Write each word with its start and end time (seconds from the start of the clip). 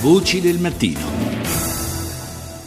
Voci 0.00 0.40
del 0.40 0.58
mattino. 0.58 1.39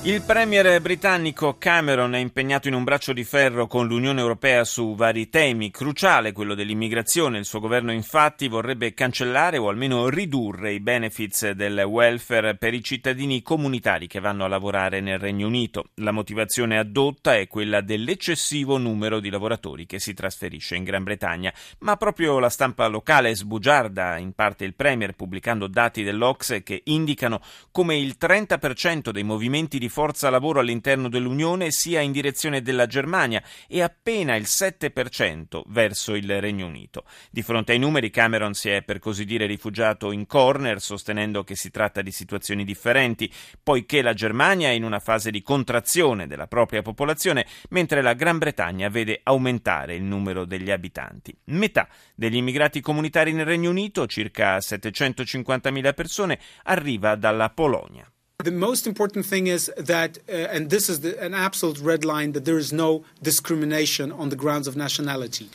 Il 0.05 0.21
premier 0.23 0.81
britannico 0.81 1.57
Cameron 1.57 2.13
è 2.13 2.17
impegnato 2.17 2.67
in 2.67 2.73
un 2.73 2.83
braccio 2.83 3.13
di 3.13 3.23
ferro 3.23 3.67
con 3.67 3.87
l'Unione 3.87 4.19
Europea 4.19 4.65
su 4.65 4.95
vari 4.95 5.29
temi, 5.29 5.71
cruciale 5.71 6.33
quello 6.33 6.55
dell'immigrazione. 6.55 7.37
Il 7.37 7.45
suo 7.45 7.61
governo 7.61 7.93
infatti 7.93 8.49
vorrebbe 8.49 8.93
cancellare 8.93 9.57
o 9.57 9.69
almeno 9.69 10.09
ridurre 10.09 10.73
i 10.73 10.81
benefits 10.81 11.51
del 11.51 11.79
welfare 11.87 12.57
per 12.57 12.73
i 12.73 12.83
cittadini 12.83 13.41
comunitari 13.41 14.07
che 14.07 14.19
vanno 14.19 14.43
a 14.43 14.49
lavorare 14.49 14.99
nel 14.99 15.19
Regno 15.19 15.47
Unito. 15.47 15.85
La 15.95 16.11
motivazione 16.11 16.77
addotta 16.77 17.37
è 17.37 17.47
quella 17.47 17.79
dell'eccessivo 17.79 18.77
numero 18.77 19.21
di 19.21 19.29
lavoratori 19.29 19.85
che 19.85 19.99
si 19.99 20.13
trasferisce 20.13 20.75
in 20.75 20.83
Gran 20.83 21.03
Bretagna, 21.03 21.53
ma 21.79 21.95
proprio 21.95 22.39
la 22.39 22.49
stampa 22.49 22.87
locale 22.87 23.33
sbugiarda 23.33 24.17
in 24.17 24.33
parte 24.33 24.65
il 24.65 24.75
premier 24.75 25.13
pubblicando 25.13 25.67
dati 25.67 26.03
dell'Ox 26.03 26.61
che 26.61 26.81
indicano 26.87 27.39
come 27.71 27.97
il 27.97 28.17
30% 28.19 29.09
dei 29.09 29.23
movimenti 29.23 29.79
di 29.79 29.91
forza 29.93 30.31
lavoro 30.31 30.59
all'interno 30.59 31.07
dell'Unione 31.07 31.69
sia 31.69 32.01
in 32.01 32.11
direzione 32.11 32.63
della 32.63 32.87
Germania 32.87 33.43
e 33.67 33.83
appena 33.83 34.35
il 34.35 34.45
7% 34.47 35.61
verso 35.67 36.15
il 36.15 36.41
Regno 36.41 36.65
Unito. 36.65 37.03
Di 37.29 37.43
fronte 37.43 37.73
ai 37.73 37.77
numeri 37.77 38.09
Cameron 38.09 38.55
si 38.55 38.69
è 38.69 38.81
per 38.81 38.97
così 38.97 39.23
dire 39.23 39.45
rifugiato 39.45 40.11
in 40.11 40.25
corner 40.25 40.81
sostenendo 40.81 41.43
che 41.43 41.55
si 41.55 41.69
tratta 41.69 42.01
di 42.01 42.09
situazioni 42.09 42.63
differenti, 42.63 43.31
poiché 43.61 44.01
la 44.01 44.15
Germania 44.15 44.69
è 44.69 44.71
in 44.71 44.83
una 44.83 44.99
fase 44.99 45.29
di 45.29 45.43
contrazione 45.43 46.25
della 46.25 46.47
propria 46.47 46.81
popolazione, 46.81 47.45
mentre 47.69 48.01
la 48.01 48.13
Gran 48.13 48.39
Bretagna 48.39 48.89
vede 48.89 49.19
aumentare 49.21 49.93
il 49.93 50.03
numero 50.03 50.45
degli 50.45 50.71
abitanti. 50.71 51.37
Metà 51.45 51.87
degli 52.15 52.37
immigrati 52.37 52.81
comunitari 52.81 53.31
nel 53.31 53.45
Regno 53.45 53.69
Unito, 53.69 54.07
circa 54.07 54.57
750.000 54.57 55.93
persone, 55.93 56.39
arriva 56.63 57.13
dalla 57.13 57.51
Polonia. 57.51 58.07
The 58.43 58.51
most 58.51 58.87
important 58.87 59.25
thing 59.25 59.47
is 59.47 59.71
that, 59.77 60.17
uh, 60.27 60.31
and 60.31 60.69
this 60.69 60.89
is 60.89 60.99
the, 60.99 61.17
an 61.23 61.33
absolute 61.33 61.79
red 61.79 62.03
line, 62.03 62.33
that 62.33 62.43
there 62.43 62.57
is 62.57 62.73
no 62.73 63.05
discrimination 63.21 64.11
on 64.11 64.29
the 64.29 64.35
grounds 64.35 64.67
of 64.67 64.75
nationality. 64.75 65.49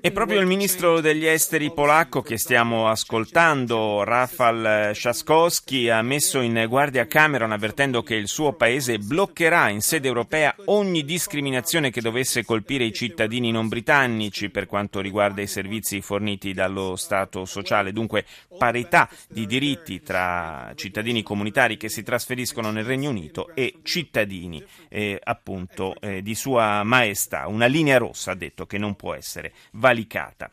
È 0.00 0.12
proprio 0.12 0.38
il 0.38 0.46
ministro 0.46 1.00
degli 1.00 1.26
esteri 1.26 1.72
polacco 1.72 2.22
che 2.22 2.38
stiamo 2.38 2.86
ascoltando, 2.86 4.04
Rafał 4.04 4.92
Trzaskowski, 4.92 5.88
ha 5.88 6.00
messo 6.00 6.38
in 6.38 6.66
guardia 6.68 7.08
Cameron 7.08 7.50
avvertendo 7.50 8.04
che 8.04 8.14
il 8.14 8.28
suo 8.28 8.52
paese 8.52 8.98
bloccherà 8.98 9.68
in 9.68 9.80
sede 9.80 10.06
europea 10.06 10.54
ogni 10.66 11.04
discriminazione 11.04 11.90
che 11.90 12.00
dovesse 12.00 12.44
colpire 12.44 12.84
i 12.84 12.92
cittadini 12.92 13.50
non 13.50 13.66
britannici 13.66 14.48
per 14.48 14.66
quanto 14.66 15.00
riguarda 15.00 15.42
i 15.42 15.48
servizi 15.48 16.00
forniti 16.02 16.52
dallo 16.52 16.94
Stato 16.94 17.44
sociale. 17.44 17.92
Dunque 17.92 18.24
parità 18.56 19.08
di 19.28 19.46
diritti 19.46 20.02
tra 20.02 20.70
cittadini 20.76 21.24
comunitari 21.24 21.76
che 21.76 21.88
si 21.88 22.04
trasferiscono 22.04 22.70
nel 22.70 22.84
Regno 22.84 23.10
Unito 23.10 23.52
e 23.54 23.80
cittadini 23.82 24.64
eh, 24.88 25.18
appunto 25.20 25.96
eh, 26.00 26.22
di 26.22 26.36
Sua 26.36 26.84
Maestà. 26.84 27.48
Una 27.48 27.66
linea 27.66 27.98
rossa 27.98 28.30
ha 28.30 28.36
detto 28.36 28.66
che 28.66 28.78
non 28.78 28.94
può 28.94 29.14
essere 29.14 29.30
essere 29.32 29.52
valicata. 29.72 30.50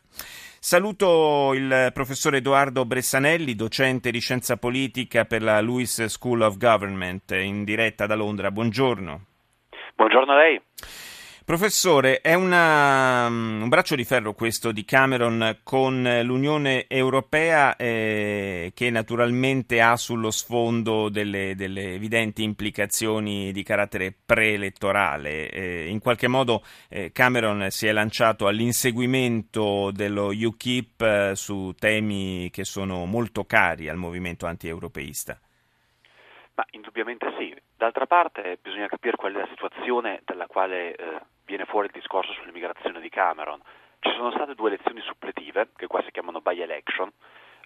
Saluto 0.62 1.54
il 1.54 1.92
professor 1.94 2.36
Edoardo 2.36 2.86
Bressanelli, 2.86 3.56
docente 3.56 4.12
di 4.12 4.20
scienza 4.20 4.58
politica 4.58 5.26
per 5.26 5.42
la 5.42 5.60
Lewis 5.62 6.06
School 6.06 6.42
of 6.42 6.58
Government, 6.58 7.32
in 7.32 7.64
diretta 7.64 8.06
da 8.06 8.16
Londra. 8.16 8.52
Buongiorno. 8.52 9.26
Buongiorno 9.96 10.34
a 10.34 10.38
lei. 10.38 10.62
Professore, 11.50 12.22
è 12.22 12.36
una, 12.36 13.28
mm, 13.28 13.64
un 13.64 13.70
braccio 13.70 13.96
di 13.96 14.04
ferro 14.04 14.34
questo 14.34 14.72
di 14.72 14.86
Cameron 14.86 15.62
con 15.64 16.04
l'Unione 16.24 16.86
Europea 16.88 17.76
eh, 17.76 18.72
che 18.76 18.92
naturalmente 18.92 19.82
ha 19.82 19.98
sullo 19.98 20.30
sfondo 20.30 21.10
delle, 21.10 21.56
delle 21.56 21.96
evidenti 21.96 22.44
implicazioni 22.44 23.52
di 23.52 23.64
carattere 23.64 24.14
preelettorale. 24.24 25.50
Eh, 25.50 25.88
in 25.88 25.98
qualche 25.98 26.28
modo 26.28 26.62
eh, 26.88 27.12
Cameron 27.12 27.72
si 27.72 27.88
è 27.88 27.92
lanciato 27.94 28.46
all'inseguimento 28.46 29.90
dello 29.90 30.28
UKIP 30.28 31.02
eh, 31.02 31.32
su 31.34 31.74
temi 31.80 32.52
che 32.52 32.64
sono 32.64 33.06
molto 33.06 33.46
cari 33.46 33.90
al 33.90 33.98
movimento 33.98 34.46
anti-europeista. 34.46 35.40
Ma 36.54 36.66
indubbiamente 36.74 37.34
sì. 37.40 37.56
D'altra 37.76 38.06
parte 38.06 38.60
bisogna 38.62 38.88
capire 38.88 39.16
qual 39.16 39.34
è 39.34 39.38
la 39.38 39.48
situazione 39.48 40.22
dalla 40.26 40.48
quale 40.48 40.94
eh, 40.94 41.22
viene 41.50 41.66
fuori 41.66 41.88
il 41.88 41.94
discorso 41.94 42.32
sull'immigrazione 42.34 43.02
di 43.02 43.10
Cameron. 43.10 43.60
Ci 44.00 44.12
sono 44.12 44.30
state 44.30 44.54
due 44.54 44.70
elezioni 44.70 45.02
suppletive, 45.02 45.70
che 45.76 45.88
qua 45.88 46.04
si 46.04 46.12
chiamano 46.12 46.42
by-election, 46.42 47.12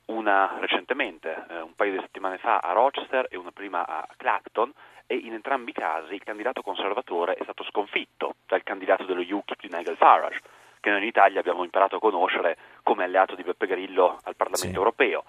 una 0.06 0.56
recentemente, 0.60 1.46
eh, 1.50 1.60
un 1.60 1.76
paio 1.76 1.92
di 1.92 2.00
settimane 2.00 2.38
fa 2.38 2.60
a 2.60 2.72
Rochester 2.72 3.28
e 3.30 3.36
una 3.36 3.52
prima 3.52 3.86
a 3.86 4.08
Clacton, 4.16 4.72
e 5.06 5.16
in 5.16 5.34
entrambi 5.34 5.72
i 5.72 5.74
casi 5.74 6.14
il 6.14 6.24
candidato 6.24 6.62
conservatore 6.62 7.34
è 7.34 7.44
stato 7.44 7.64
sconfitto 7.66 8.36
dal 8.48 8.64
candidato 8.64 9.04
dello 9.04 9.22
UKIP 9.22 9.60
di 9.60 9.76
Nigel 9.76 9.98
Farage, 9.98 10.40
che 10.80 10.90
noi 10.90 11.00
in 11.02 11.08
Italia 11.08 11.42
abbiamo 11.42 11.66
imparato 11.66 11.98
a 11.98 12.00
conoscere 12.00 12.58
come 12.84 13.04
alleato 13.04 13.36
di 13.36 13.44
Beppe 13.44 13.68
Grillo 13.68 14.20
al 14.24 14.36
Parlamento 14.36 14.70
sì. 14.70 14.76
europeo. 14.76 15.26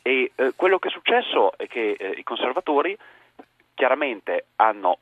E 0.00 0.32
eh, 0.34 0.52
quello 0.56 0.78
che 0.78 0.88
è 0.88 0.90
successo 0.90 1.52
è 1.58 1.66
che 1.66 1.96
eh, 1.98 2.10
i 2.16 2.22
conservatori 2.22 2.96
chiaramente 3.74 4.46
hanno... 4.56 4.98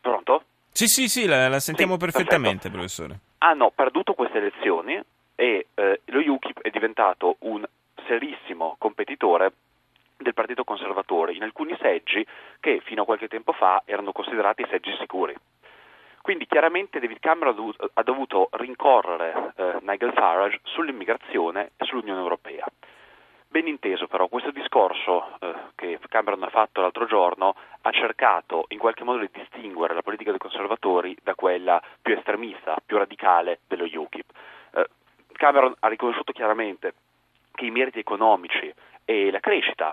Pronto? 0.00 0.42
Sì, 0.78 0.86
sì, 0.86 1.08
sì, 1.08 1.26
la, 1.26 1.48
la 1.48 1.58
sentiamo 1.58 1.94
sì, 1.94 1.98
perfettamente, 1.98 2.70
perfetto. 2.70 2.76
professore. 2.76 3.18
Hanno 3.38 3.72
perduto 3.74 4.14
queste 4.14 4.38
elezioni 4.38 4.96
e 5.34 5.66
eh, 5.74 6.00
lo 6.04 6.20
UKIP 6.20 6.60
è 6.60 6.70
diventato 6.70 7.34
un 7.40 7.66
serissimo 8.06 8.76
competitore 8.78 9.54
del 10.16 10.34
Partito 10.34 10.62
Conservatore 10.62 11.32
in 11.32 11.42
alcuni 11.42 11.76
seggi 11.80 12.24
che 12.60 12.80
fino 12.84 13.02
a 13.02 13.04
qualche 13.04 13.26
tempo 13.26 13.50
fa 13.50 13.82
erano 13.86 14.12
considerati 14.12 14.64
seggi 14.70 14.94
sicuri. 15.00 15.34
Quindi 16.22 16.46
chiaramente 16.46 17.00
David 17.00 17.18
Cameron 17.18 17.72
ha 17.94 18.02
dovuto 18.04 18.48
rincorrere 18.52 19.54
eh, 19.56 19.78
Nigel 19.80 20.12
Farage 20.12 20.60
sull'immigrazione 20.62 21.72
e 21.76 21.86
sull'Unione 21.86 22.20
Europea. 22.20 22.67
Ben 23.50 23.66
inteso 23.66 24.06
però, 24.06 24.28
questo 24.28 24.50
discorso 24.50 25.38
eh, 25.40 25.54
che 25.74 25.98
Cameron 26.08 26.42
ha 26.42 26.50
fatto 26.50 26.82
l'altro 26.82 27.06
giorno 27.06 27.54
ha 27.80 27.90
cercato 27.90 28.66
in 28.68 28.78
qualche 28.78 29.04
modo 29.04 29.20
di 29.20 29.30
distinguere 29.32 29.94
la 29.94 30.02
politica 30.02 30.30
dei 30.30 30.38
conservatori 30.38 31.16
da 31.22 31.34
quella 31.34 31.82
più 32.02 32.14
estremista, 32.14 32.76
più 32.84 32.98
radicale 32.98 33.60
dello 33.66 33.88
UKIP. 33.90 34.30
Eh, 34.74 34.88
Cameron 35.32 35.74
ha 35.78 35.88
riconosciuto 35.88 36.32
chiaramente 36.32 36.92
che 37.52 37.64
i 37.64 37.70
meriti 37.70 38.00
economici 38.00 38.72
e 39.06 39.30
la 39.30 39.40
crescita 39.40 39.92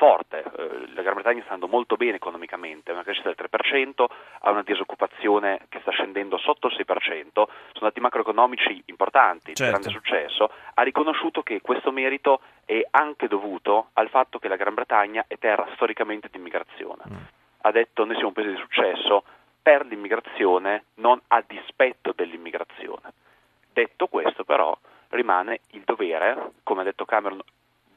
forte, 0.00 0.42
eh, 0.42 0.94
la 0.94 1.02
Gran 1.02 1.12
Bretagna 1.12 1.42
sta 1.42 1.52
andando 1.52 1.76
molto 1.76 1.96
bene 1.96 2.16
economicamente, 2.16 2.90
una 2.90 3.02
crescita 3.02 3.28
del 3.28 3.36
3%, 3.36 4.06
ha 4.40 4.50
una 4.50 4.62
disoccupazione 4.62 5.66
che 5.68 5.80
sta 5.82 5.90
scendendo 5.90 6.38
sotto 6.38 6.68
il 6.68 6.74
6%, 6.74 7.28
sono 7.34 7.48
dati 7.80 8.00
macroeconomici 8.00 8.82
importanti, 8.86 9.54
certo. 9.54 9.78
grande 9.78 9.90
successo, 9.90 10.50
ha 10.72 10.82
riconosciuto 10.82 11.42
che 11.42 11.60
questo 11.60 11.92
merito 11.92 12.40
è 12.64 12.80
anche 12.90 13.28
dovuto 13.28 13.90
al 13.92 14.08
fatto 14.08 14.38
che 14.38 14.48
la 14.48 14.56
Gran 14.56 14.72
Bretagna 14.72 15.26
è 15.28 15.36
terra 15.36 15.68
storicamente 15.74 16.28
di 16.30 16.38
immigrazione. 16.38 17.02
Mm. 17.06 17.16
Ha 17.60 17.70
detto 17.70 18.06
noi 18.06 18.14
siamo 18.14 18.28
un 18.28 18.34
paese 18.34 18.52
di 18.52 18.56
successo 18.56 19.24
per 19.60 19.84
l'immigrazione, 19.84 20.84
non 20.94 21.20
a 21.26 21.44
dispetto 21.46 22.12
dell'immigrazione. 22.16 23.12
Detto 23.70 24.06
questo 24.06 24.44
però 24.44 24.74
rimane 25.10 25.60
il 25.72 25.82
dovere, 25.84 26.52
come 26.62 26.80
ha 26.80 26.84
detto 26.84 27.04
Cameron 27.04 27.42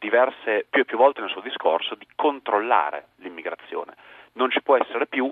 diverse, 0.04 0.66
più 0.70 0.82
e 0.82 0.86
più 0.86 0.98
volte 0.98 1.22
nel 1.22 1.30
suo 1.30 1.40
discorso, 1.40 1.96
di 1.96 2.06
controllare 2.14 3.08
l'immigrazione. 3.18 3.96
Non 4.34 4.52
ci 4.52 4.62
può 4.62 4.76
essere 4.76 5.08
più, 5.08 5.32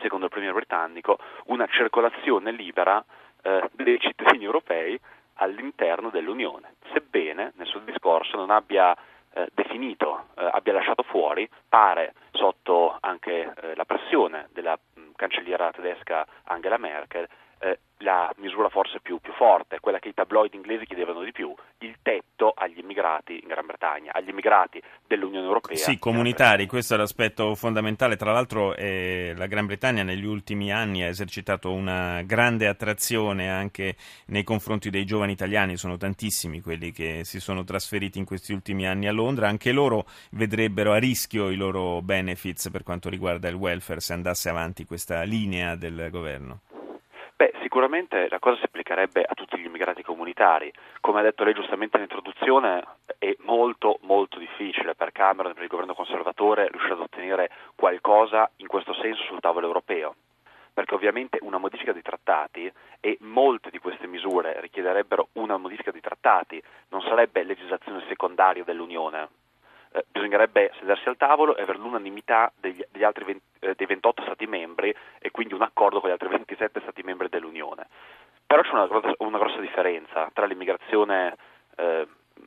secondo 0.00 0.24
il 0.24 0.30
premier 0.32 0.52
britannico, 0.52 1.18
una 1.46 1.66
circolazione 1.68 2.50
libera 2.50 3.02
eh, 3.42 3.70
dei 3.72 4.00
cittadini 4.00 4.44
europei 4.44 4.98
all'interno 5.34 6.10
dell'Unione, 6.10 6.74
sebbene 6.92 7.52
nel 7.56 7.66
suo 7.66 7.80
discorso 7.80 8.36
non 8.36 8.50
abbia 8.50 8.96
eh, 9.32 9.48
definito, 9.54 10.26
eh, 10.36 10.48
abbia 10.50 10.72
lasciato 10.72 11.02
fuori, 11.04 11.48
pare 11.68 12.14
sotto 12.32 12.96
anche 13.00 13.52
eh, 13.54 13.74
la 13.76 13.84
pressione 13.84 14.48
della 14.52 14.76
mh, 14.76 15.00
cancelliera 15.14 15.70
tedesca 15.70 16.26
Angela 16.44 16.78
Merkel, 16.78 17.28
eh, 17.64 17.78
la 17.98 18.30
misura 18.36 18.68
forse 18.68 19.00
più, 19.00 19.18
più, 19.18 19.32
forte, 19.32 19.80
quella 19.80 19.98
che 19.98 20.08
i 20.08 20.14
tabloid 20.14 20.52
inglesi 20.52 20.84
chiedevano 20.84 21.22
di 21.22 21.32
più, 21.32 21.54
il 21.78 21.96
tetto 22.02 22.52
agli 22.54 22.78
immigrati 22.78 23.40
in 23.40 23.48
Gran 23.48 23.64
Bretagna, 23.64 24.12
agli 24.12 24.28
immigrati 24.28 24.82
dell'Unione 25.06 25.46
Europea. 25.46 25.76
Sì, 25.76 25.98
comunitari, 25.98 26.66
questo 26.66 26.94
è 26.94 26.96
l'aspetto 26.98 27.54
fondamentale. 27.54 28.16
Tra 28.16 28.32
l'altro 28.32 28.74
eh, 28.74 29.32
la 29.34 29.46
Gran 29.46 29.64
Bretagna 29.64 30.02
negli 30.02 30.26
ultimi 30.26 30.70
anni 30.70 31.02
ha 31.02 31.06
esercitato 31.06 31.72
una 31.72 32.20
grande 32.22 32.68
attrazione 32.68 33.50
anche 33.50 33.96
nei 34.26 34.42
confronti 34.42 34.90
dei 34.90 35.06
giovani 35.06 35.32
italiani, 35.32 35.78
sono 35.78 35.96
tantissimi 35.96 36.60
quelli 36.60 36.92
che 36.92 37.22
si 37.24 37.40
sono 37.40 37.64
trasferiti 37.64 38.18
in 38.18 38.26
questi 38.26 38.52
ultimi 38.52 38.86
anni 38.86 39.08
a 39.08 39.12
Londra, 39.12 39.48
anche 39.48 39.72
loro 39.72 40.04
vedrebbero 40.32 40.92
a 40.92 40.98
rischio 40.98 41.48
i 41.48 41.56
loro 41.56 42.02
benefits 42.02 42.68
per 42.70 42.82
quanto 42.82 43.08
riguarda 43.08 43.48
il 43.48 43.54
welfare 43.54 44.00
se 44.00 44.12
andasse 44.12 44.50
avanti 44.50 44.84
questa 44.84 45.22
linea 45.22 45.74
del 45.74 46.08
governo. 46.10 46.60
Beh, 47.36 47.52
sicuramente 47.62 48.28
la 48.28 48.38
cosa 48.38 48.58
si 48.58 48.64
applicherebbe 48.64 49.22
a 49.22 49.34
tutti 49.34 49.58
gli 49.58 49.64
immigrati 49.64 50.02
comunitari. 50.02 50.72
Come 51.00 51.18
ha 51.18 51.22
detto 51.22 51.42
lei 51.42 51.52
giustamente 51.52 51.96
in 51.96 52.04
introduzione, 52.04 52.84
è 53.18 53.34
molto 53.40 53.98
molto 54.02 54.38
difficile 54.38 54.94
per 54.94 55.10
Cameron 55.10 55.50
e 55.50 55.54
per 55.54 55.64
il 55.64 55.68
governo 55.68 55.94
conservatore 55.94 56.68
riuscire 56.68 56.94
ad 56.94 57.00
ottenere 57.00 57.50
qualcosa 57.74 58.48
in 58.56 58.68
questo 58.68 58.94
senso 58.94 59.22
sul 59.24 59.40
tavolo 59.40 59.66
europeo 59.66 60.14
perché 60.74 60.94
ovviamente 60.94 61.38
una 61.40 61.58
modifica 61.58 61.92
dei 61.92 62.02
trattati 62.02 62.70
e 62.98 63.16
molte 63.20 63.70
di 63.70 63.78
queste 63.78 64.08
misure 64.08 64.60
richiederebbero 64.60 65.28
una 65.34 65.56
modifica 65.56 65.92
dei 65.92 66.00
trattati, 66.00 66.60
non 66.88 67.00
sarebbe 67.02 67.44
legislazione 67.44 68.04
secondaria 68.08 68.64
dell'Unione. 68.64 69.28
Eh, 69.92 70.04
bisognerebbe 70.10 70.72
sedersi 70.80 71.08
al 71.08 71.16
tavolo 71.16 71.56
e 71.56 71.62
avere 71.62 71.78
l'unanimità 71.78 72.52
degli, 72.56 72.82
degli 72.90 73.04
altri 73.04 73.24
20, 73.24 73.42
eh, 73.60 73.74
dei 73.76 73.86
28 73.86 74.22
Stati 74.22 74.46
membri 74.46 74.92
e 75.20 75.30
quindi 75.30 75.54
un 75.54 75.62
accordo 75.62 76.00
con 76.00 76.10
gli 76.10 76.12
27 76.64 76.80
Stati 76.80 77.02
membri 77.02 77.28
dell'Unione. 77.28 77.86
Però 78.46 78.62
c'è 78.62 78.70
una, 78.70 78.88
una 79.18 79.38
grossa 79.38 79.60
differenza 79.60 80.30
tra 80.32 80.46
l'immigrazione 80.46 81.36
eh, 81.76 82.06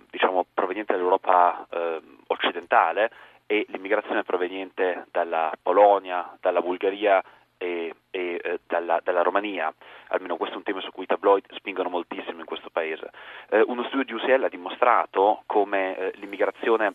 diciamo, 0.09 0.45
proveniente 0.53 0.93
dall'Europa 0.93 1.67
eh, 1.69 2.01
occidentale 2.27 3.11
e 3.45 3.65
l'immigrazione 3.69 4.23
proveniente 4.23 5.05
dalla 5.11 5.51
Polonia, 5.61 6.37
dalla 6.41 6.61
Bulgaria 6.61 7.21
e, 7.57 7.93
e 8.11 8.41
eh, 8.43 8.59
dalla, 8.67 8.99
dalla, 9.03 9.21
Romania, 9.21 9.73
almeno 10.09 10.37
questo 10.37 10.55
è 10.55 10.57
un 10.57 10.63
tema 10.63 10.81
su 10.81 10.91
cui 10.91 11.03
i 11.03 11.07
tabloid 11.07 11.45
spingono 11.53 11.89
moltissimo 11.89 12.39
in 12.39 12.45
questo 12.45 12.69
paese. 12.69 13.09
Eh, 13.49 13.63
uno 13.65 13.83
studio 13.85 14.03
di 14.03 14.13
UCL 14.13 14.43
ha 14.43 14.49
dimostrato 14.49 15.43
come 15.45 15.97
eh, 15.97 16.11
l'immigrazione 16.15 16.93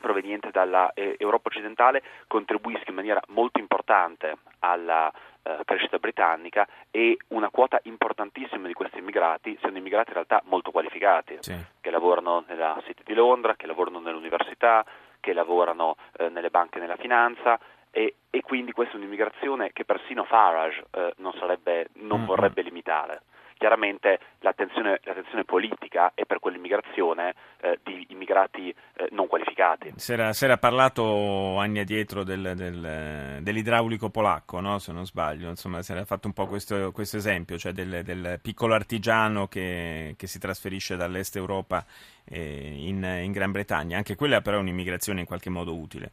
proveniente 0.00 0.50
dall'Europa 0.50 1.48
eh, 1.48 1.54
occidentale 1.54 2.02
contribuisca 2.26 2.88
in 2.88 2.94
maniera 2.94 3.20
molto 3.28 3.58
importante 3.58 4.36
alla 4.60 5.12
eh, 5.42 5.58
crescita 5.64 5.98
britannica 5.98 6.66
e 6.90 7.16
una 7.28 7.50
quota 7.50 7.78
importantissima 7.84 8.66
di 8.66 8.72
questi 8.72 8.98
immigrati 8.98 9.56
siano 9.60 9.78
immigrati 9.78 10.08
in 10.08 10.14
realtà 10.14 10.42
molto 10.46 10.70
qualificati, 10.70 11.38
sì. 11.40 11.56
che 11.80 11.90
lavorano 11.90 12.44
nella 12.48 12.80
City 12.84 13.02
di 13.04 13.14
Londra, 13.14 13.54
che 13.56 13.66
lavorano 13.66 14.00
nell'università, 14.00 14.84
che 15.20 15.32
lavorano 15.32 15.96
eh, 16.18 16.28
nelle 16.28 16.50
banche 16.50 16.78
e 16.78 16.80
nella 16.80 16.96
finanza 16.96 17.58
e, 17.90 18.14
e, 18.30 18.40
quindi 18.42 18.72
questa 18.72 18.94
è 18.94 18.96
un'immigrazione 18.98 19.72
che 19.72 19.84
persino 19.84 20.24
Farage 20.24 20.84
eh, 20.92 21.14
non, 21.16 21.32
sarebbe, 21.34 21.88
non 21.94 22.18
mm-hmm. 22.18 22.26
vorrebbe 22.26 22.62
limitare. 22.62 23.22
Chiaramente 23.60 24.18
l'attenzione, 24.38 25.00
l'attenzione, 25.02 25.44
politica 25.44 26.12
è 26.14 26.24
per 26.24 26.38
quell'immigrazione 26.38 27.34
eh, 27.60 27.78
di 27.82 28.06
immigrati 28.08 28.70
eh, 28.70 29.08
non 29.10 29.26
qualificati. 29.26 29.92
Si 29.96 30.14
era, 30.14 30.32
si 30.32 30.46
era, 30.46 30.56
parlato 30.56 31.58
anni 31.58 31.80
addietro 31.80 32.24
del, 32.24 32.54
del, 32.56 33.40
dell'idraulico 33.42 34.08
polacco, 34.08 34.60
no? 34.60 34.78
se 34.78 34.92
non 34.92 35.04
sbaglio, 35.04 35.50
insomma 35.50 35.82
si 35.82 35.92
era 35.92 36.06
fatto 36.06 36.26
un 36.26 36.32
po' 36.32 36.46
questo, 36.46 36.90
questo 36.90 37.18
esempio, 37.18 37.58
cioè 37.58 37.72
del, 37.72 38.02
del, 38.02 38.38
piccolo 38.40 38.72
artigiano 38.72 39.46
che, 39.46 40.14
che, 40.16 40.26
si 40.26 40.38
trasferisce 40.38 40.96
dall'est 40.96 41.36
Europa 41.36 41.84
eh, 42.24 42.86
in, 42.86 43.04
in 43.04 43.30
Gran 43.30 43.52
Bretagna. 43.52 43.98
Anche 43.98 44.16
quella 44.16 44.40
però 44.40 44.56
è 44.56 44.60
un'immigrazione 44.60 45.20
in 45.20 45.26
qualche 45.26 45.50
modo 45.50 45.76
utile. 45.76 46.12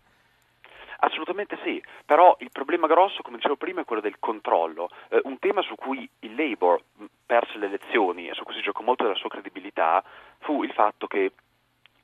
Assolutamente 0.99 1.57
sì, 1.63 1.81
però 2.05 2.35
il 2.39 2.49
problema 2.51 2.87
grosso, 2.87 3.21
come 3.21 3.37
dicevo 3.37 3.55
prima, 3.55 3.81
è 3.81 3.85
quello 3.85 4.01
del 4.01 4.17
controllo, 4.19 4.89
eh, 5.09 5.21
un 5.23 5.37
tema 5.39 5.61
su 5.61 5.75
cui 5.75 6.09
il 6.19 6.35
Labour 6.35 6.81
perse 7.27 7.59
le 7.59 7.67
elezioni 7.67 8.27
e 8.27 8.33
su 8.33 8.43
cui 8.43 8.55
si 8.55 8.61
giocò 8.61 8.81
molto 8.81 9.03
della 9.03 9.15
sua 9.15 9.29
credibilità 9.29 10.03
fu 10.39 10.63
il 10.63 10.71
fatto 10.71 11.05
che 11.05 11.33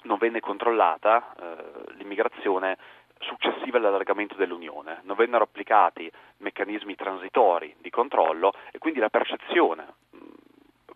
non 0.03 0.19
venne 0.19 0.41
controllata 0.41 1.33
eh, 1.33 1.93
l'immigrazione 1.93 2.77
successiva 3.19 3.77
all'allargamento 3.77 4.35
dell'Unione, 4.35 4.99
non 5.03 5.15
vennero 5.15 5.45
applicati 5.45 6.11
meccanismi 6.37 6.93
transitori 6.95 7.73
di 7.79 7.89
controllo 7.89 8.53
e 8.71 8.77
quindi 8.77 8.99
la 8.99 9.09
percezione 9.09 9.85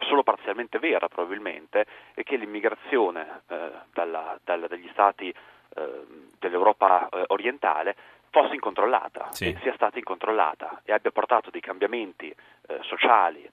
solo 0.08 0.24
parzialmente 0.24 0.80
vera 0.80 1.08
probabilmente, 1.08 1.86
è 2.14 2.24
che 2.24 2.36
l'immigrazione 2.36 3.42
eh, 3.48 3.72
dalla, 3.94 4.38
dalla, 4.44 4.68
dagli 4.68 4.90
stati 4.92 5.30
eh, 5.30 6.06
dell'Europa 6.40 7.10
eh, 7.10 7.24
orientale 7.28 7.96
fosse 8.30 8.54
incontrollata 8.54 9.32
sì. 9.32 9.58
sia 9.62 9.74
stata 9.74 9.98
incontrollata 9.98 10.82
e 10.84 10.94
abbia 10.94 11.12
portato 11.12 11.50
dei 11.50 11.62
cambiamenti 11.62 12.30
eh, 12.30 12.80
sociali 12.82 13.50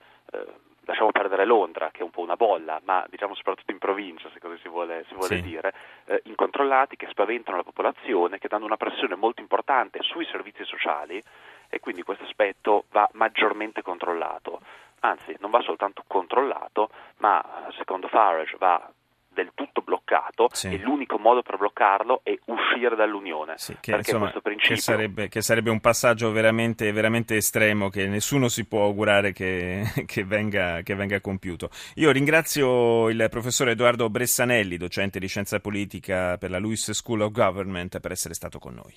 lasciamo 0.85 1.11
perdere 1.11 1.45
Londra, 1.45 1.91
che 1.91 2.01
è 2.01 2.03
un 2.03 2.11
po' 2.11 2.21
una 2.21 2.37
bolla, 2.37 2.81
ma 2.85 3.05
diciamo 3.09 3.35
soprattutto 3.35 3.73
in 3.73 3.79
provincia, 3.79 4.31
se 4.33 4.41
così 4.41 4.59
si 4.59 4.69
vuole, 4.69 5.05
si 5.09 5.15
vuole 5.15 5.37
sì. 5.37 5.43
dire, 5.43 5.73
eh, 6.07 6.21
incontrollati 6.25 6.97
che 6.97 7.09
spaventano 7.09 7.57
la 7.57 7.63
popolazione, 7.63 8.39
che 8.39 8.49
danno 8.49 8.65
una 8.65 8.77
pressione 8.77 9.15
molto 9.15 9.41
importante 9.41 10.01
sui 10.03 10.27
servizi 10.27 10.65
sociali 10.65 11.23
e 11.69 11.81
quindi 11.81 12.03
questo 12.03 12.25
aspetto 12.25 12.85
va 12.91 13.09
maggiormente 13.13 13.83
controllato. 13.83 14.61
Anzi, 15.01 15.37
non 15.41 15.51
va 15.51 15.61
soltanto 15.61 16.03
controllato, 16.07 16.89
ma 17.19 17.67
secondo 17.77 18.09
Farage 18.09 18.57
va 18.59 18.91
del 19.35 19.51
tutto 19.55 19.83
bloccato 19.83 20.49
sì. 20.53 20.69
e 20.69 20.79
l'unico 20.79 21.19
modo 21.19 21.43
per 21.43 21.59
bloccarlo 21.59 22.21
è 22.23 22.37
uscire 22.47 22.97
dall'Unione. 22.97 23.55
Sì, 23.57 23.77
che, 23.81 23.97
insomma, 23.97 24.31
principio... 24.43 24.75
che, 24.75 24.81
sarebbe, 24.81 25.29
che, 25.29 25.43
sarebbe, 25.43 25.71
un 25.71 25.81
passaggio 25.81 26.31
veramente, 26.33 26.91
veramente, 26.93 27.37
estremo 27.37 27.89
che 27.89 28.07
nessuno 28.07 28.49
si 28.49 28.65
può 28.67 28.85
augurare 28.85 29.33
che, 29.33 29.83
che, 30.07 30.25
venga, 30.25 30.81
che 30.83 30.95
venga 30.95 31.21
compiuto. 31.21 31.71
Io 31.97 32.11
ringrazio 32.11 33.09
il 33.09 33.27
professor 33.31 33.69
Edoardo 33.69 34.09
Bressanelli, 34.09 34.77
docente 34.77 35.19
di 35.19 35.27
scienza 35.27 35.61
politica 35.61 36.37
per 36.39 36.51
la 36.51 36.59
Lewis 36.59 36.91
School 36.93 37.23
of 37.23 37.33
Government, 37.33 38.01
per 38.01 38.13
essere 38.13 38.35
stato 38.35 38.59
con 38.59 38.75
noi. 38.75 38.93